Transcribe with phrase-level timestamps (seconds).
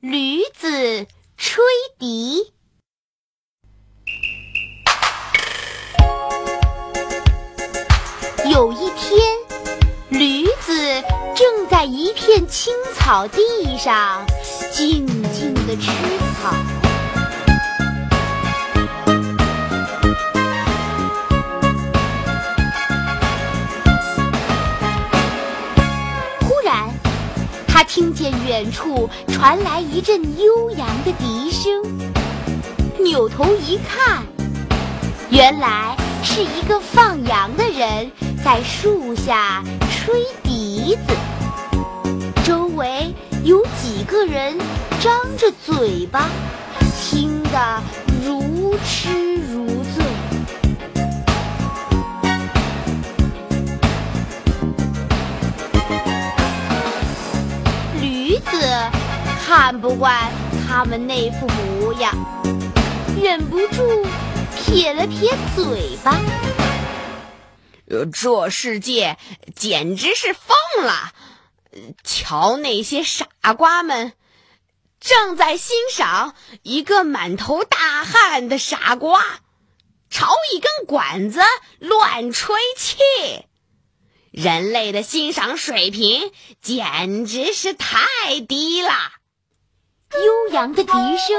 [0.00, 1.06] 驴子
[1.38, 1.64] 吹
[1.98, 2.52] 笛。
[8.44, 9.18] 有一天，
[10.10, 11.02] 驴子
[11.34, 13.40] 正在一片青草地
[13.78, 14.22] 上
[14.70, 15.90] 静静地吃
[16.42, 16.75] 草。
[27.96, 31.82] 听见远处传来一阵悠扬的笛声，
[32.98, 34.22] 扭头一看，
[35.30, 38.12] 原来是一个放羊的人
[38.44, 41.14] 在树下吹笛子，
[42.44, 44.58] 周围有几个人
[45.00, 46.28] 张着嘴巴，
[47.00, 47.82] 听得
[48.22, 50.04] 如痴如醉。
[59.46, 60.32] 看不惯
[60.66, 62.12] 他们那副模样，
[63.22, 64.04] 忍不住
[64.56, 66.20] 撇了撇嘴巴。
[67.88, 69.16] 呃，这世界
[69.54, 71.12] 简直是疯了！
[72.02, 74.14] 瞧那些傻瓜们，
[74.98, 79.22] 正在欣赏一个满头大汗的傻瓜
[80.10, 81.38] 朝一根管子
[81.78, 82.96] 乱吹气。
[84.32, 88.90] 人类的欣赏水平简直是太低了。
[90.14, 91.36] 悠扬的笛声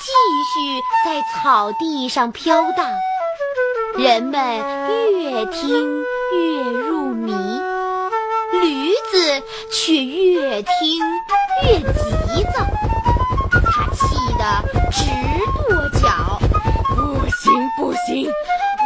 [0.00, 0.10] 继
[0.54, 2.90] 续在草地上飘荡，
[3.96, 4.40] 人们
[5.12, 7.32] 越听越入迷，
[8.62, 11.00] 驴子却越听
[11.64, 12.64] 越急躁，
[13.52, 15.04] 他气得直
[15.68, 16.38] 跺脚。
[16.96, 18.26] 不行不行，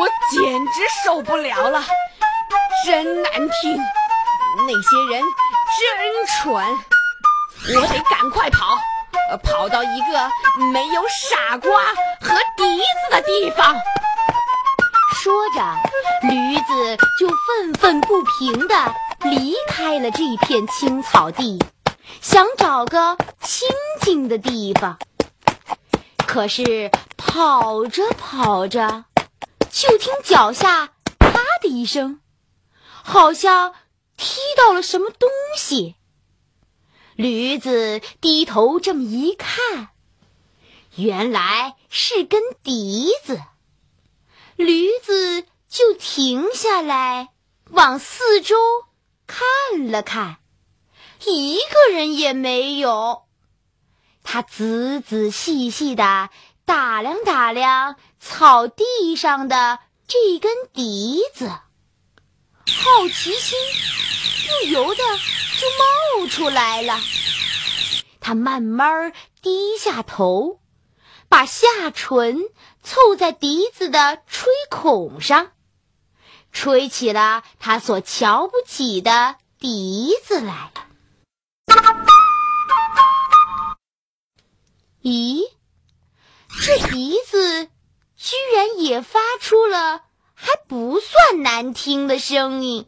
[0.00, 1.80] 我简直受不了了，
[2.84, 3.78] 真难听！
[4.66, 5.22] 那些人
[5.78, 6.52] 真蠢，
[7.76, 8.76] 我得赶快跑，
[9.38, 10.30] 跑到一个
[10.72, 11.84] 没有傻瓜
[12.20, 13.74] 和笛子的地方。
[15.22, 21.58] 说着，驴子就愤愤不平地离开了这片青草地，
[22.20, 23.68] 想找个清
[24.00, 24.98] 静的地方。
[26.26, 29.04] 可是跑着跑着，
[29.70, 30.88] 就听脚下
[31.20, 32.20] “啪”的一声，
[33.04, 33.74] 好像
[34.16, 35.96] 踢到了什么东西。
[37.16, 39.88] 驴子低头这么一看，
[40.96, 43.40] 原来是根笛子。
[44.56, 47.30] 驴子就停下来，
[47.70, 48.56] 往四周
[49.26, 50.38] 看了看，
[51.26, 53.22] 一个人也没有。
[54.22, 56.30] 他仔仔细细的
[56.64, 61.50] 打量打量草地上的这根笛子，
[62.84, 63.56] 好奇心
[64.48, 65.66] 不由得就
[66.20, 66.98] 冒出来了。
[68.20, 70.60] 他慢慢低下头，
[71.28, 72.40] 把下唇
[72.82, 75.52] 凑在笛子的吹孔上，
[76.52, 80.72] 吹起了他所瞧不起的笛子来。
[85.02, 85.42] 咦，
[86.64, 87.66] 这笛子
[88.16, 90.02] 居然也发出了
[90.44, 92.86] 还不算难听的声音。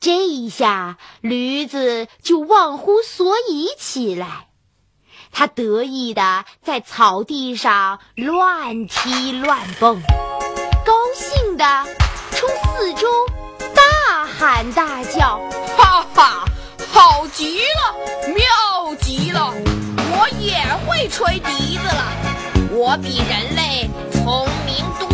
[0.00, 4.48] 这一下，驴子就忘乎所以起来。
[5.30, 10.00] 他得意的在草地上乱踢乱蹦，
[10.86, 11.86] 高兴的
[12.30, 13.06] 冲四周
[13.74, 15.38] 大喊大叫。
[15.76, 16.46] 哈哈，
[16.90, 19.52] 好极了，妙极了！
[20.12, 20.56] 我也
[20.86, 22.12] 会吹笛子了，
[22.72, 25.08] 我比人类聪明多